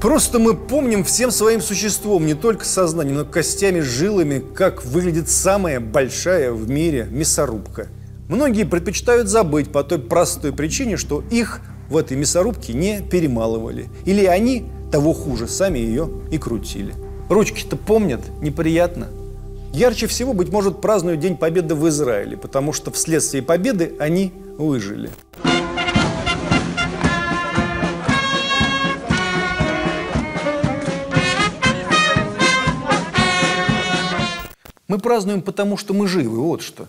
Просто 0.00 0.38
мы 0.38 0.54
помним 0.54 1.04
всем 1.04 1.30
своим 1.30 1.60
существом, 1.60 2.24
не 2.24 2.32
только 2.32 2.64
сознанием, 2.64 3.18
но 3.18 3.26
костями, 3.26 3.80
жилами, 3.80 4.42
как 4.54 4.86
выглядит 4.86 5.28
самая 5.28 5.78
большая 5.78 6.52
в 6.52 6.70
мире 6.70 7.06
мясорубка. 7.10 7.88
Многие 8.30 8.64
предпочитают 8.64 9.28
забыть 9.28 9.70
по 9.70 9.84
той 9.84 9.98
простой 9.98 10.54
причине, 10.54 10.96
что 10.96 11.22
их 11.30 11.60
в 11.90 11.96
этой 11.98 12.16
мясорубке 12.16 12.72
не 12.72 13.02
перемалывали. 13.02 13.90
Или 14.06 14.24
они, 14.24 14.64
того 14.90 15.12
хуже, 15.12 15.48
сами 15.48 15.80
ее 15.80 16.08
и 16.30 16.38
крутили. 16.38 16.94
Ручки-то 17.28 17.76
помнят, 17.76 18.22
неприятно. 18.40 19.08
Ярче 19.74 20.06
всего, 20.06 20.32
быть 20.32 20.50
может, 20.50 20.80
празднуют 20.80 21.20
День 21.20 21.36
Победы 21.36 21.74
в 21.74 21.86
Израиле, 21.90 22.38
потому 22.38 22.72
что 22.72 22.90
вследствие 22.90 23.42
победы 23.42 23.92
они 23.98 24.32
выжили. 24.58 25.10
Мы 34.88 34.98
празднуем, 34.98 35.42
потому 35.42 35.76
что 35.76 35.94
мы 35.94 36.08
живы, 36.08 36.40
вот 36.40 36.62
что. 36.62 36.88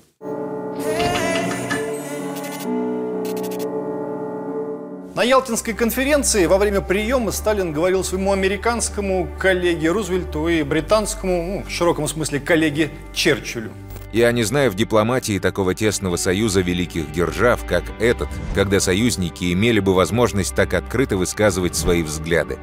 На 5.16 5.24
Ялтинской 5.24 5.74
конференции 5.74 6.46
во 6.46 6.58
время 6.58 6.80
приема 6.80 7.34
Сталин 7.34 7.74
говорил 7.74 8.06
своему 8.06 8.32
американскому 8.32 9.28
коллеге 9.38 9.90
Рузвельту 9.90 10.48
и 10.48 10.64
британскому, 10.64 11.44
ну, 11.44 11.64
в 11.68 11.70
широком 11.70 12.08
смысле, 12.08 12.40
коллеге 12.40 12.90
Черчиллю. 13.14 13.72
Я 14.12 14.32
не 14.32 14.44
знаю 14.44 14.72
в 14.72 14.76
дипломатии 14.76 15.38
такого 15.38 15.76
тесного 15.76 16.16
союза 16.16 16.62
великих 16.62 17.12
держав, 17.12 17.64
как 17.66 17.84
этот, 18.00 18.30
когда 18.56 18.80
союзники 18.80 19.54
имели 19.54 19.80
бы 19.80 19.94
возможность 19.94 20.56
так 20.56 20.74
открыто 20.74 21.16
высказывать 21.16 21.76
свои 21.76 22.02
взгляды. 22.02 22.58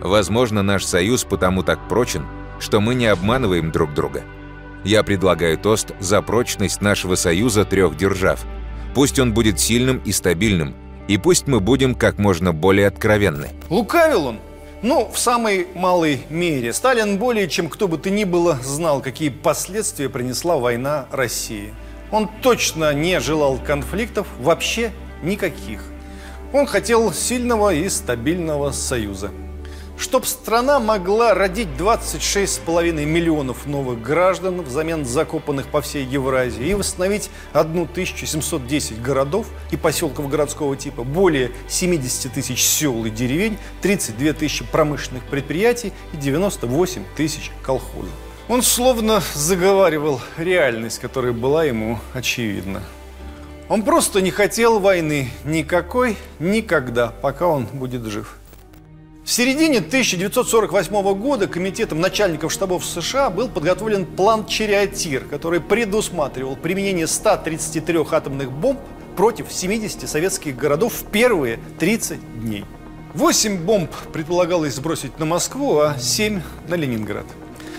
Возможно, 0.00 0.62
наш 0.62 0.84
союз 0.84 1.24
потому 1.24 1.64
так 1.64 1.88
прочен, 1.88 2.24
что 2.60 2.80
мы 2.80 2.94
не 2.94 3.06
обманываем 3.06 3.72
друг 3.72 3.94
друга. 3.94 4.22
Я 4.84 5.02
предлагаю 5.02 5.58
тост 5.58 5.92
за 5.98 6.22
прочность 6.22 6.80
нашего 6.80 7.16
союза 7.16 7.64
трех 7.64 7.96
держав. 7.96 8.44
Пусть 8.94 9.18
он 9.18 9.34
будет 9.34 9.58
сильным 9.58 10.00
и 10.04 10.12
стабильным, 10.12 10.74
и 11.08 11.18
пусть 11.18 11.48
мы 11.48 11.60
будем 11.60 11.94
как 11.96 12.18
можно 12.18 12.52
более 12.52 12.86
откровенны. 12.86 13.48
Лукавил 13.68 14.26
он, 14.26 14.38
ну, 14.82 15.10
в 15.12 15.18
самой 15.18 15.68
малой 15.74 16.22
мере. 16.30 16.72
Сталин 16.72 17.18
более 17.18 17.48
чем 17.48 17.68
кто 17.68 17.86
бы 17.86 17.98
то 17.98 18.08
ни 18.08 18.24
было 18.24 18.58
знал, 18.62 19.02
какие 19.02 19.28
последствия 19.28 20.08
принесла 20.08 20.56
война 20.56 21.06
России. 21.10 21.74
Он 22.10 22.28
точно 22.42 22.92
не 22.94 23.20
желал 23.20 23.58
конфликтов, 23.58 24.26
вообще 24.38 24.92
никаких. 25.22 25.84
Он 26.52 26.66
хотел 26.66 27.12
сильного 27.12 27.74
и 27.74 27.88
стабильного 27.88 28.72
союза. 28.72 29.30
Чтоб 30.00 30.24
страна 30.24 30.80
могла 30.80 31.34
родить 31.34 31.68
26,5 31.78 33.04
миллионов 33.04 33.66
новых 33.66 34.00
граждан 34.00 34.62
взамен 34.62 35.04
закопанных 35.04 35.66
по 35.66 35.82
всей 35.82 36.06
Евразии 36.06 36.68
и 36.68 36.72
восстановить 36.72 37.28
1710 37.52 39.02
городов 39.02 39.46
и 39.70 39.76
поселков 39.76 40.30
городского 40.30 40.74
типа, 40.74 41.04
более 41.04 41.50
70 41.68 42.32
тысяч 42.32 42.64
сел 42.64 43.04
и 43.04 43.10
деревень, 43.10 43.58
32 43.82 44.32
тысячи 44.32 44.64
промышленных 44.64 45.22
предприятий 45.24 45.92
и 46.14 46.16
98 46.16 47.04
тысяч 47.14 47.52
колхозов. 47.62 48.08
Он 48.48 48.62
словно 48.62 49.22
заговаривал 49.34 50.22
реальность, 50.38 50.98
которая 50.98 51.34
была 51.34 51.64
ему 51.64 51.98
очевидна. 52.14 52.82
Он 53.68 53.82
просто 53.82 54.22
не 54.22 54.30
хотел 54.30 54.78
войны 54.78 55.30
никакой, 55.44 56.16
никогда, 56.38 57.08
пока 57.08 57.46
он 57.46 57.66
будет 57.66 58.06
жив. 58.06 58.39
В 59.30 59.32
середине 59.32 59.78
1948 59.78 61.14
года 61.14 61.46
комитетом 61.46 62.00
начальников 62.00 62.50
штабов 62.50 62.84
США 62.84 63.30
был 63.30 63.48
подготовлен 63.48 64.04
план 64.04 64.44
«Чериатир», 64.44 65.24
который 65.24 65.60
предусматривал 65.60 66.56
применение 66.56 67.06
133 67.06 68.06
атомных 68.10 68.50
бомб 68.50 68.80
против 69.14 69.52
70 69.52 70.08
советских 70.08 70.56
городов 70.56 70.94
в 70.94 71.04
первые 71.12 71.60
30 71.78 72.40
дней. 72.40 72.64
Восемь 73.14 73.56
бомб 73.56 73.92
предполагалось 74.12 74.74
сбросить 74.74 75.16
на 75.20 75.26
Москву, 75.26 75.78
а 75.78 75.96
семь 75.96 76.42
на 76.66 76.74
Ленинград. 76.74 77.26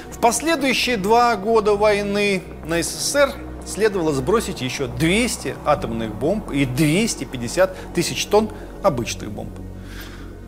В 0.10 0.22
последующие 0.22 0.96
два 0.96 1.36
года 1.36 1.75
войны 1.75 2.43
на 2.65 2.81
СССР 2.81 3.34
следовало 3.67 4.13
сбросить 4.13 4.62
еще 4.62 4.88
200 4.88 5.58
атомных 5.65 6.15
бомб 6.15 6.50
и 6.51 6.63
250 6.63 7.93
тысяч 7.93 8.25
тонн 8.27 8.51
обычных 8.84 9.31
бомб. 9.31 9.51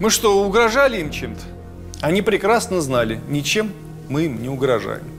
Мы 0.04 0.10
что, 0.10 0.44
угрожали 0.44 1.00
им 1.00 1.12
чем-то? 1.12 1.44
Они 2.02 2.22
прекрасно 2.22 2.82
знали, 2.82 3.22
ничем 3.30 3.72
мы 4.10 4.26
им 4.26 4.42
не 4.42 4.50
угрожаем. 4.50 5.13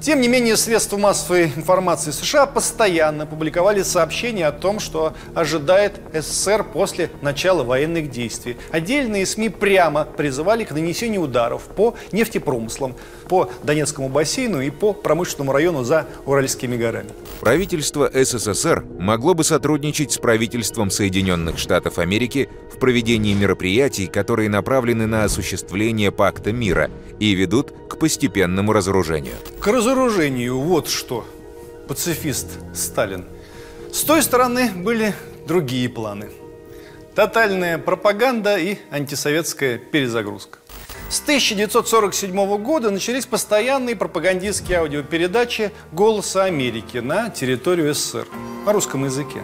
Тем 0.00 0.20
не 0.20 0.28
менее, 0.28 0.56
средства 0.56 0.96
массовой 0.96 1.46
информации 1.46 2.12
США 2.12 2.46
постоянно 2.46 3.26
публиковали 3.26 3.82
сообщения 3.82 4.46
о 4.46 4.52
том, 4.52 4.78
что 4.78 5.12
ожидает 5.34 6.00
СССР 6.14 6.62
после 6.62 7.10
начала 7.20 7.64
военных 7.64 8.08
действий. 8.08 8.56
Отдельные 8.70 9.26
СМИ 9.26 9.48
прямо 9.48 10.04
призывали 10.04 10.62
к 10.62 10.70
нанесению 10.70 11.22
ударов 11.22 11.62
по 11.62 11.96
нефтепромыслам, 12.12 12.94
по 13.28 13.50
Донецкому 13.64 14.08
бассейну 14.08 14.60
и 14.60 14.70
по 14.70 14.92
промышленному 14.92 15.52
району 15.52 15.82
за 15.82 16.06
Уральскими 16.26 16.76
горами. 16.76 17.10
Правительство 17.40 18.08
СССР 18.12 18.84
могло 19.00 19.34
бы 19.34 19.42
сотрудничать 19.42 20.12
с 20.12 20.18
правительством 20.18 20.90
Соединенных 20.90 21.58
Штатов 21.58 21.98
Америки 21.98 22.48
в 22.72 22.78
проведении 22.78 23.34
мероприятий, 23.34 24.06
которые 24.06 24.48
направлены 24.48 25.06
на 25.06 25.24
осуществление 25.24 26.12
пакта 26.12 26.52
мира 26.52 26.88
и 27.18 27.34
ведут 27.34 27.72
к 27.88 27.98
постепенному 27.98 28.72
разоружению. 28.72 29.34
К 29.60 29.68
разоружению 29.88 30.60
вот 30.60 30.88
что, 30.88 31.24
пацифист 31.88 32.58
Сталин. 32.74 33.24
С 33.90 34.02
той 34.02 34.22
стороны 34.22 34.70
были 34.70 35.14
другие 35.46 35.88
планы. 35.88 36.28
Тотальная 37.14 37.78
пропаганда 37.78 38.58
и 38.58 38.76
антисоветская 38.90 39.78
перезагрузка. 39.78 40.58
С 41.08 41.22
1947 41.22 42.62
года 42.62 42.90
начались 42.90 43.24
постоянные 43.24 43.96
пропагандистские 43.96 44.80
аудиопередачи 44.80 45.72
«Голоса 45.92 46.44
Америки» 46.44 46.98
на 46.98 47.30
территорию 47.30 47.94
СССР 47.94 48.26
на 48.66 48.72
русском 48.74 49.06
языке. 49.06 49.42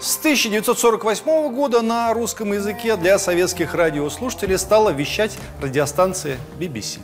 С 0.00 0.16
1948 0.18 1.52
года 1.52 1.82
на 1.82 2.14
русском 2.14 2.52
языке 2.52 2.96
для 2.96 3.18
советских 3.18 3.74
радиослушателей 3.74 4.56
стала 4.56 4.90
вещать 4.90 5.36
радиостанция 5.60 6.38
BBC. 6.60 7.00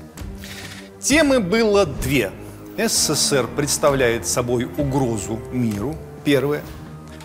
Темы 1.00 1.40
было 1.40 1.84
две. 1.84 2.30
СССР 2.78 3.48
представляет 3.56 4.26
собой 4.26 4.68
угрозу 4.76 5.40
миру, 5.50 5.96
первая. 6.24 6.62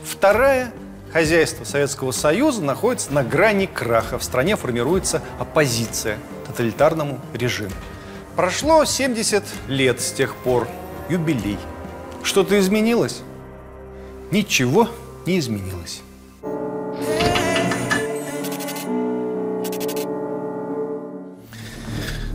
Вторая 0.03 0.71
хозяйство 1.11 1.65
Советского 1.65 2.11
Союза 2.11 2.63
находится 2.63 3.11
на 3.11 3.23
грани 3.23 3.65
краха. 3.65 4.17
В 4.17 4.23
стране 4.23 4.55
формируется 4.55 5.21
оппозиция 5.39 6.19
тоталитарному 6.47 7.19
режиму. 7.33 7.73
Прошло 8.37 8.85
70 8.85 9.43
лет 9.67 9.99
с 9.99 10.13
тех 10.13 10.35
пор, 10.35 10.69
юбилей. 11.09 11.57
Что-то 12.23 12.57
изменилось? 12.57 13.21
Ничего 14.31 14.87
не 15.25 15.37
изменилось. 15.37 16.01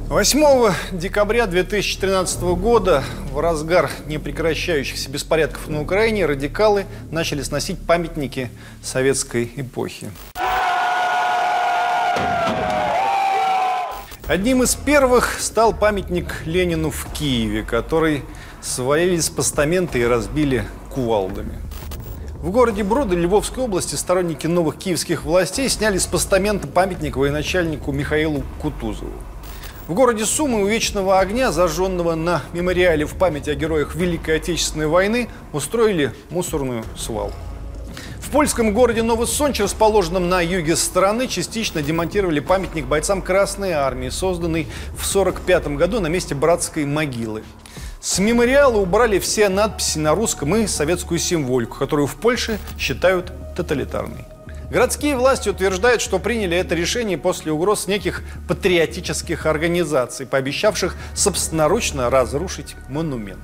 8 0.08 0.72
декабря 0.92 1.48
2013 1.48 2.40
года, 2.42 3.02
в 3.32 3.40
разгар 3.40 3.90
непрекращающихся 4.06 5.10
беспорядков 5.10 5.66
на 5.66 5.82
Украине, 5.82 6.26
радикалы 6.26 6.86
начали 7.10 7.42
сносить 7.42 7.84
памятники 7.84 8.48
советской 8.84 9.50
эпохи. 9.56 10.12
Одним 14.28 14.62
из 14.62 14.76
первых 14.76 15.40
стал 15.40 15.74
памятник 15.74 16.46
Ленину 16.46 16.90
в 16.90 17.08
Киеве, 17.12 17.64
который 17.64 18.22
свалили 18.62 19.18
с 19.18 19.28
постамента 19.28 19.98
и 19.98 20.04
разбили 20.04 20.64
кувалдами. 20.88 21.58
В 22.36 22.52
городе 22.52 22.84
Броды 22.84 23.16
Львовской 23.16 23.64
области 23.64 23.96
сторонники 23.96 24.46
новых 24.46 24.78
киевских 24.78 25.24
властей 25.24 25.68
сняли 25.68 25.98
с 25.98 26.06
постамента 26.06 26.68
памятник 26.68 27.16
военачальнику 27.16 27.90
Михаилу 27.90 28.44
Кутузову. 28.62 29.10
В 29.86 29.94
городе 29.94 30.26
Сумы 30.26 30.62
у 30.62 30.66
Вечного 30.66 31.20
огня, 31.20 31.52
зажженного 31.52 32.16
на 32.16 32.42
мемориале 32.52 33.06
в 33.06 33.14
память 33.14 33.46
о 33.46 33.54
героях 33.54 33.94
Великой 33.94 34.38
Отечественной 34.38 34.88
войны, 34.88 35.28
устроили 35.52 36.12
мусорную 36.28 36.82
свалку. 36.96 37.36
В 38.20 38.30
польском 38.30 38.74
городе 38.74 39.04
Новосонч, 39.04 39.60
расположенном 39.60 40.28
на 40.28 40.40
юге 40.40 40.74
страны, 40.74 41.28
частично 41.28 41.82
демонтировали 41.82 42.40
памятник 42.40 42.86
бойцам 42.86 43.22
Красной 43.22 43.72
Армии, 43.72 44.08
созданный 44.08 44.64
в 44.88 45.08
1945 45.08 45.68
году 45.76 46.00
на 46.00 46.08
месте 46.08 46.34
братской 46.34 46.84
могилы. 46.84 47.44
С 48.00 48.18
мемориала 48.18 48.78
убрали 48.78 49.20
все 49.20 49.48
надписи 49.48 49.98
на 49.98 50.16
русском 50.16 50.56
и 50.56 50.66
советскую 50.66 51.20
символику, 51.20 51.78
которую 51.78 52.08
в 52.08 52.16
Польше 52.16 52.58
считают 52.76 53.32
тоталитарной. 53.54 54.24
Городские 54.70 55.16
власти 55.16 55.48
утверждают, 55.48 56.02
что 56.02 56.18
приняли 56.18 56.56
это 56.56 56.74
решение 56.74 57.16
после 57.16 57.52
угроз 57.52 57.86
неких 57.86 58.22
патриотических 58.48 59.46
организаций, 59.46 60.26
пообещавших 60.26 60.96
собственноручно 61.14 62.10
разрушить 62.10 62.74
монумент. 62.88 63.38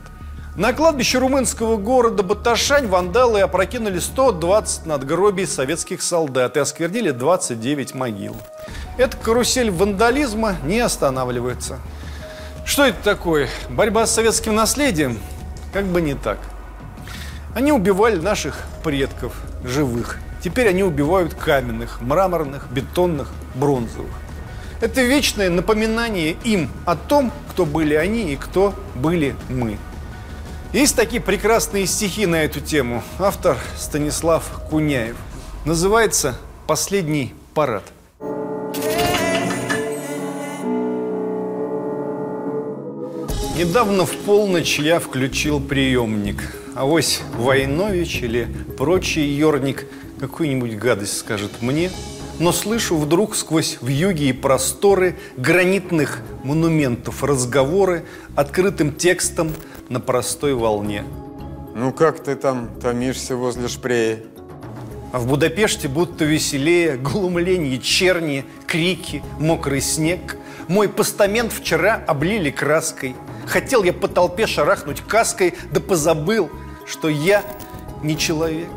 На 0.56 0.72
кладбище 0.74 1.18
румынского 1.18 1.76
города 1.76 2.22
Баташань 2.22 2.86
вандалы 2.86 3.40
опрокинули 3.40 4.00
120 4.00 4.84
надгробий 4.84 5.46
советских 5.46 6.02
солдат 6.02 6.56
и 6.56 6.60
осквернили 6.60 7.10
29 7.10 7.94
могил. 7.94 8.36
Эта 8.98 9.16
карусель 9.16 9.70
вандализма 9.70 10.56
не 10.64 10.80
останавливается. 10.80 11.78
Что 12.66 12.84
это 12.84 13.02
такое? 13.02 13.48
Борьба 13.70 14.06
с 14.06 14.14
советским 14.14 14.54
наследием? 14.54 15.18
Как 15.72 15.86
бы 15.86 16.02
не 16.02 16.14
так. 16.14 16.38
Они 17.54 17.72
убивали 17.72 18.16
наших 18.16 18.58
предков, 18.84 19.34
живых, 19.64 20.18
Теперь 20.42 20.68
они 20.68 20.82
убивают 20.82 21.34
каменных, 21.34 22.00
мраморных, 22.00 22.66
бетонных, 22.68 23.30
бронзовых. 23.54 24.10
Это 24.80 25.00
вечное 25.02 25.48
напоминание 25.48 26.36
им 26.42 26.68
о 26.84 26.96
том, 26.96 27.30
кто 27.50 27.64
были 27.64 27.94
они 27.94 28.32
и 28.32 28.36
кто 28.36 28.74
были 28.96 29.36
мы. 29.48 29.78
Есть 30.72 30.96
такие 30.96 31.22
прекрасные 31.22 31.86
стихи 31.86 32.26
на 32.26 32.42
эту 32.42 32.60
тему. 32.60 33.04
Автор 33.20 33.56
Станислав 33.78 34.42
Куняев. 34.68 35.16
Называется 35.64 36.36
«Последний 36.66 37.34
парад». 37.54 37.84
Недавно 43.56 44.06
в 44.06 44.16
полночь 44.26 44.80
я 44.80 44.98
включил 44.98 45.60
приемник. 45.60 46.56
А 46.74 46.84
вось 46.84 47.20
Войнович 47.36 48.22
или 48.22 48.48
прочий 48.76 49.24
ерник– 49.24 49.86
какую-нибудь 50.22 50.76
гадость 50.76 51.18
скажет 51.18 51.50
мне, 51.62 51.90
но 52.38 52.52
слышу 52.52 52.96
вдруг 52.96 53.34
сквозь 53.34 53.78
вьюги 53.82 54.28
и 54.28 54.32
просторы 54.32 55.16
гранитных 55.36 56.20
монументов 56.44 57.24
разговоры 57.24 58.04
открытым 58.36 58.94
текстом 58.94 59.52
на 59.88 59.98
простой 59.98 60.54
волне. 60.54 61.02
Ну 61.74 61.90
как 61.90 62.22
ты 62.22 62.36
там 62.36 62.70
томишься 62.80 63.34
возле 63.34 63.66
Шпрея? 63.66 64.20
А 65.12 65.18
в 65.18 65.26
Будапеште 65.26 65.88
будто 65.88 66.24
веселее, 66.24 66.96
глумление, 66.96 67.80
черни, 67.80 68.44
крики, 68.68 69.24
мокрый 69.40 69.80
снег. 69.80 70.36
Мой 70.68 70.88
постамент 70.88 71.52
вчера 71.52 72.00
облили 72.06 72.50
краской. 72.50 73.16
Хотел 73.48 73.82
я 73.82 73.92
по 73.92 74.06
толпе 74.06 74.46
шарахнуть 74.46 75.00
каской, 75.00 75.54
да 75.72 75.80
позабыл, 75.80 76.48
что 76.86 77.08
я 77.08 77.42
не 78.04 78.16
человек. 78.16 78.68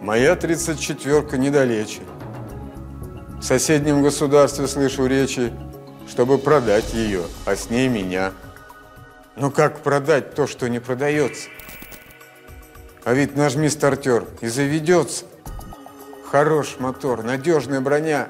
Моя 0.00 0.34
тридцать 0.34 0.80
четверка 0.80 1.36
недалече. 1.36 2.00
В 3.38 3.42
соседнем 3.42 4.02
государстве 4.02 4.66
слышу 4.66 5.04
речи, 5.04 5.52
чтобы 6.08 6.38
продать 6.38 6.94
ее, 6.94 7.24
а 7.44 7.54
с 7.54 7.68
ней 7.68 7.86
меня. 7.88 8.32
Но 9.36 9.50
как 9.50 9.80
продать 9.80 10.34
то, 10.34 10.46
что 10.46 10.70
не 10.70 10.78
продается? 10.78 11.50
А 13.04 13.12
ведь 13.12 13.36
нажми 13.36 13.68
стартер 13.68 14.24
и 14.40 14.46
заведется. 14.46 15.26
Хорош 16.30 16.76
мотор, 16.78 17.22
надежная 17.22 17.82
броня. 17.82 18.28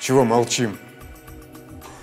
Чего 0.00 0.22
молчим? 0.22 0.78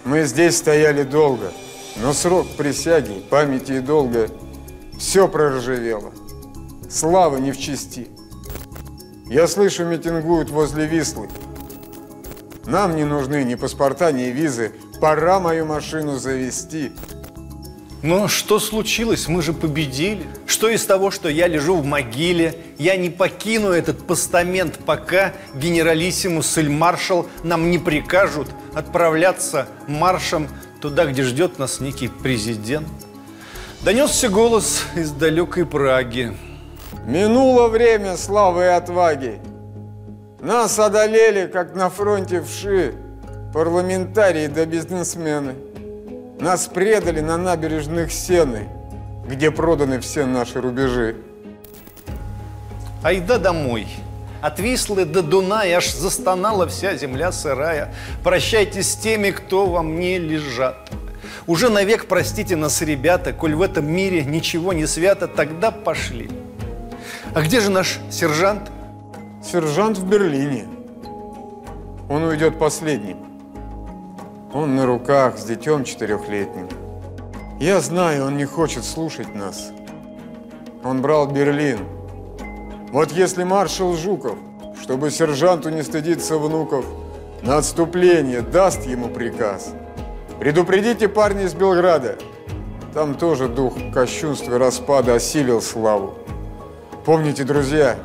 Мы 0.06 0.24
здесь 0.24 0.58
стояли 0.58 1.04
долго, 1.04 1.52
но 1.98 2.14
срок 2.14 2.48
присяги, 2.58 3.24
памяти 3.30 3.74
и 3.74 3.80
долга 3.80 4.32
все 4.98 5.28
проржавело. 5.28 6.12
Слава 6.90 7.38
не 7.38 7.52
в 7.52 7.60
чести. 7.60 8.08
Я 9.28 9.48
слышу, 9.48 9.86
митингуют 9.86 10.50
возле 10.50 10.86
Вислы. 10.86 11.30
Нам 12.66 12.96
не 12.96 13.04
нужны 13.04 13.44
ни 13.44 13.56
паспорта, 13.56 14.12
ни 14.12 14.24
визы. 14.24 14.72
Пора 15.00 15.40
мою 15.40 15.66
машину 15.66 16.18
завести. 16.18 16.92
Но 18.02 18.28
что 18.28 18.60
случилось? 18.60 19.28
Мы 19.28 19.42
же 19.42 19.54
победили. 19.54 20.26
Что 20.46 20.70
из 20.70 20.86
того, 20.86 21.12
что 21.12 21.30
я 21.30 21.48
лежу 21.48 21.76
в 21.76 21.86
могиле? 21.86 22.56
Я 22.78 22.98
не 22.98 23.10
покину 23.10 23.70
этот 23.70 24.06
постамент, 24.06 24.80
пока 24.86 25.34
генералиссимус 25.56 26.54
фельдмаршал 26.54 27.28
нам 27.44 27.72
не 27.72 27.80
прикажут 27.80 28.48
отправляться 28.74 29.68
маршем 29.88 30.48
туда, 30.82 31.06
где 31.06 31.24
ждет 31.24 31.60
нас 31.60 31.80
некий 31.80 32.08
президент. 32.08 32.88
Донесся 33.82 34.30
голос 34.30 34.84
из 34.96 35.12
далекой 35.12 35.66
Праги. 35.66 36.36
Минуло 37.06 37.68
время 37.68 38.18
славы 38.18 38.64
и 38.64 38.68
отваги. 38.68 39.40
Нас 40.40 40.78
одолели, 40.80 41.48
как 41.48 41.76
на 41.76 41.90
фронте 41.90 42.42
вши, 42.42 42.94
парламентарии 43.54 44.48
да 44.48 44.66
бизнесмены. 44.66 45.56
Нас 46.40 46.68
предали 46.68 47.22
на 47.22 47.38
набережных 47.38 48.12
Сены, 48.12 48.68
где 49.28 49.52
проданы 49.52 50.00
все 50.00 50.26
наши 50.26 50.62
рубежи. 50.62 51.16
Айда 53.04 53.38
домой. 53.38 53.88
От 54.42 54.60
Вислы 54.60 55.06
до 55.06 55.24
Дуная 55.24 55.78
аж 55.78 55.92
застонала 55.94 56.68
вся 56.68 56.96
земля 56.96 57.32
сырая. 57.32 57.94
Прощайтесь 58.24 58.92
с 58.92 58.96
теми, 58.96 59.32
кто 59.32 59.66
во 59.66 59.82
мне 59.82 60.20
лежат. 60.20 60.92
Уже 61.48 61.70
навек 61.70 62.06
простите 62.06 62.56
нас, 62.56 62.82
ребята, 62.82 63.34
коль 63.34 63.56
в 63.56 63.62
этом 63.62 63.86
мире 63.92 64.24
ничего 64.24 64.74
не 64.74 64.86
свято, 64.86 65.28
тогда 65.28 65.72
пошли. 65.72 66.30
А 67.34 67.42
где 67.42 67.60
же 67.60 67.70
наш 67.70 68.00
сержант? 68.10 68.72
Сержант 69.44 69.98
в 69.98 70.08
Берлине. 70.08 70.66
Он 72.10 72.24
уйдет 72.24 72.60
последним. 72.60 73.18
Он 74.54 74.76
на 74.76 74.86
руках 74.86 75.38
с 75.38 75.44
детем 75.44 75.84
четырехлетним. 75.84 76.70
Я 77.60 77.80
знаю, 77.80 78.28
он 78.28 78.38
не 78.38 78.46
хочет 78.46 78.84
слушать 78.84 79.34
нас. 79.34 79.72
Он 80.84 81.02
брал 81.02 81.28
Берлин. 81.28 81.80
Вот 82.92 83.12
если 83.12 83.44
маршал 83.44 83.96
Жуков, 83.96 84.38
чтобы 84.82 85.10
сержанту 85.10 85.70
не 85.70 85.84
стыдиться 85.84 86.38
внуков, 86.38 86.86
на 87.42 87.58
отступление 87.58 88.42
даст 88.42 88.86
ему 88.86 89.10
приказ. 89.10 89.74
Предупредите 90.40 91.08
парня 91.08 91.44
из 91.44 91.54
Белграда. 91.54 92.18
Там 92.94 93.16
тоже 93.16 93.48
дух 93.48 93.74
кощунства 93.94 94.56
и 94.56 94.58
распада 94.58 95.16
осилил 95.16 95.62
славу. 95.62 96.14
Помните, 97.06 97.44
друзья, 97.44 98.00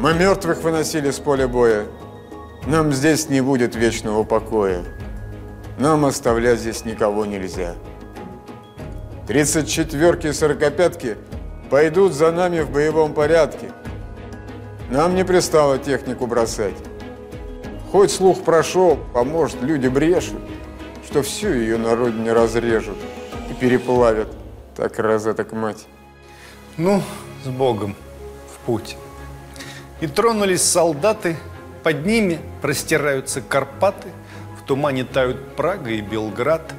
мы 0.00 0.12
мертвых 0.12 0.58
выносили 0.58 1.12
с 1.12 1.20
поля 1.20 1.46
боя. 1.46 1.86
Нам 2.66 2.92
здесь 2.92 3.28
не 3.28 3.40
будет 3.40 3.76
вечного 3.76 4.24
покоя. 4.24 4.82
Нам 5.78 6.04
оставлять 6.04 6.58
здесь 6.58 6.84
никого 6.84 7.26
нельзя. 7.26 7.76
34-ки 9.28 10.26
и 10.26 10.30
45-ки 10.30 11.16
пойдут 11.70 12.12
за 12.12 12.32
нами 12.32 12.62
в 12.62 12.70
боевом 12.70 13.14
порядке. 13.14 13.70
Нам 14.90 15.14
не 15.14 15.24
пристало 15.24 15.78
технику 15.78 16.26
бросать. 16.26 16.74
Хоть 17.92 18.10
слух 18.10 18.42
прошел, 18.42 18.98
поможет, 19.12 19.62
люди 19.62 19.86
брешут, 19.86 20.40
что 21.08 21.22
всю 21.22 21.50
ее 21.52 21.76
на 21.76 21.94
родине 21.94 22.32
разрежут 22.32 22.96
и 23.48 23.54
переплавят. 23.54 24.26
Так 24.74 24.98
раз 24.98 25.22
так 25.22 25.52
мать. 25.52 25.86
Ну, 26.76 27.00
с 27.44 27.48
Богом 27.48 27.94
путь. 28.66 28.96
И 30.00 30.06
тронулись 30.06 30.62
солдаты, 30.62 31.36
под 31.82 32.04
ними 32.06 32.40
простираются 32.60 33.40
Карпаты– 33.40 34.08
в 34.64 34.66
тумане 34.66 35.04
тают 35.04 35.56
Прага 35.56 35.90
и 35.90 36.00
Белград. 36.00 36.72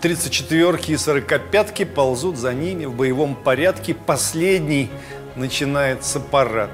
34-ки 0.00 0.92
и 0.92 0.94
45-ки 0.94 1.84
ползут 1.84 2.36
за 2.36 2.54
ними 2.54 2.84
в 2.84 2.94
боевом 2.94 3.34
порядке. 3.34 3.92
Последний 3.92 4.88
начинается 5.34 6.20
парад. 6.20 6.70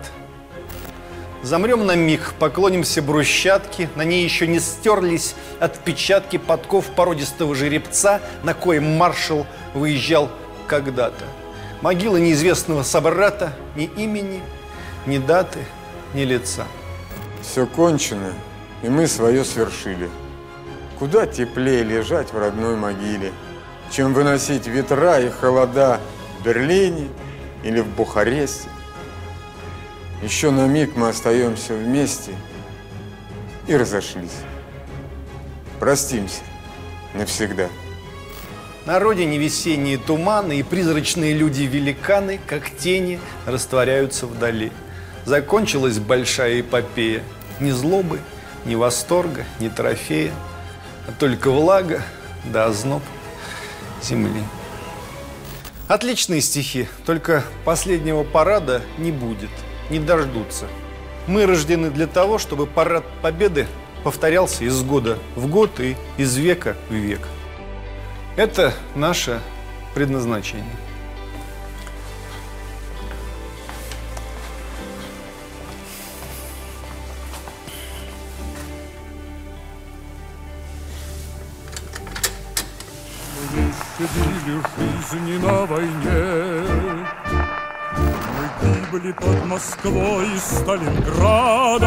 Замрем 1.43 1.87
на 1.87 1.97
миг, 1.97 2.35
поклонимся 2.39 3.01
брусчатке. 3.01 3.89
На 3.95 4.05
ней 4.05 4.23
еще 4.23 4.47
не 4.47 4.61
стерлись 4.61 5.35
отпечатки 5.61 6.37
подков 6.37 6.85
породистого 6.95 7.55
жеребца, 7.55 8.21
на 8.43 8.53
коем 8.53 8.99
маршал 8.99 9.47
выезжал 9.73 10.29
когда-то. 10.67 11.25
Могила 11.83 12.19
неизвестного 12.19 12.83
собрата, 12.83 13.55
ни 13.75 13.85
имени, 13.85 14.43
ни 15.07 15.19
даты, 15.19 15.61
ни 16.13 16.25
лица. 16.25 16.67
Все 17.43 17.67
кончено, 17.67 18.35
и 18.83 18.89
мы 18.89 19.07
свое 19.07 19.45
свершили. 19.45 20.11
Куда 20.99 21.27
теплее 21.27 21.83
лежать 21.83 22.33
в 22.33 22.39
родной 22.39 22.77
могиле, 22.77 23.33
чем 23.91 24.13
выносить 24.13 24.67
ветра 24.67 25.21
и 25.21 25.31
холода 25.31 26.01
в 26.39 26.45
Берлине 26.45 27.09
или 27.65 27.81
в 27.81 27.89
Бухаресте. 27.89 28.69
Еще 30.23 30.51
на 30.51 30.67
миг 30.67 30.97
мы 30.97 31.09
остаемся 31.09 31.75
вместе 31.75 32.35
и 33.67 33.75
разошлись. 33.75 34.37
Простимся 35.79 36.43
навсегда. 37.15 37.69
На 38.87 38.99
родине 38.99 39.39
весенние 39.39 39.99
туманы 39.99 40.59
и 40.59 40.63
призрачные 40.63 41.35
люди-великаны, 41.35 42.41
как 42.47 42.71
тени, 42.77 43.21
растворяются 43.47 44.27
вдали. 44.27 44.73
Закончилась 45.25 45.99
большая 45.99 46.61
эпопея. 46.61 47.23
Ни 47.61 47.71
злобы, 47.71 48.21
ни 48.65 48.75
восторга, 48.75 49.45
ни 49.61 49.69
трофея– 49.69 50.33
а 51.11 51.13
только 51.19 51.51
влага 51.51 52.03
да 52.45 52.67
озноб 52.67 53.03
земли. 54.03 54.43
Отличные 55.89 56.41
стихи, 56.41 56.89
только 57.05 57.43
последнего 57.65 58.23
парада 58.23 58.81
не 58.97 59.11
будет, 59.11 59.51
не 59.91 59.99
дождутся. 59.99 60.67
Мы 61.27 61.47
рождены 61.47 61.91
для 61.91 62.07
того, 62.07 62.39
чтобы 62.39 62.67
парад 62.67 63.05
Победы 63.23 63.67
повторялся 64.05 64.65
из 64.65 64.81
года 64.83 65.19
в 65.35 65.49
год 65.49 65.81
и 65.81 65.97
из 66.17 66.37
века 66.37 66.77
в 66.89 66.95
век. 66.95 67.27
Это 68.37 68.73
наше 68.95 69.41
предназначение. 69.95 70.77
щадили 84.01 84.63
жизни 85.11 85.37
на 85.45 85.67
войне. 85.67 86.65
Мы 88.37 88.45
гибли 88.63 89.13
под 89.13 89.45
Москвой 89.47 90.27
и 90.35 90.39
Сталинградом. 90.39 91.87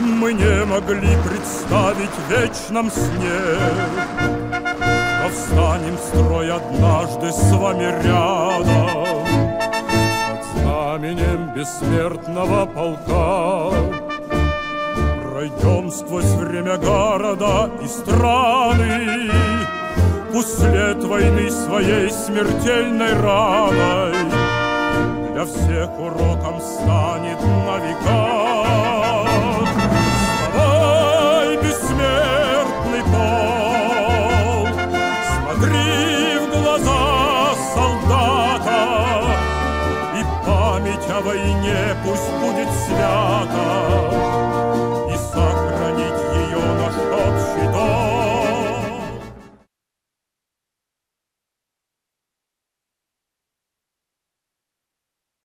Мы 0.00 0.32
не 0.32 0.64
могли 0.64 1.16
представить 1.28 2.10
в 2.10 2.30
вечном 2.30 2.90
сне, 2.90 4.45
Что 5.26 5.34
встанем 5.34 5.96
в 5.96 6.00
строй 6.00 6.52
однажды 6.52 7.32
с 7.32 7.52
вами 7.52 7.84
рядом 8.04 9.26
Под 10.30 10.44
знаменем 10.54 11.50
бессмертного 11.52 12.66
полка. 12.66 13.76
Пройдем 15.24 15.90
сквозь 15.90 16.32
время 16.34 16.76
города 16.76 17.70
и 17.82 17.88
страны, 17.88 19.30
Пусть 20.32 20.58
след 20.58 21.02
войны 21.02 21.50
своей 21.50 22.08
смертельной 22.08 23.14
раной 23.14 24.14
Для 25.32 25.44
всех 25.44 25.98
уроком 25.98 26.60
станет 26.60 27.40
на 27.42 27.78
века. 27.78 28.25
И 42.88 44.05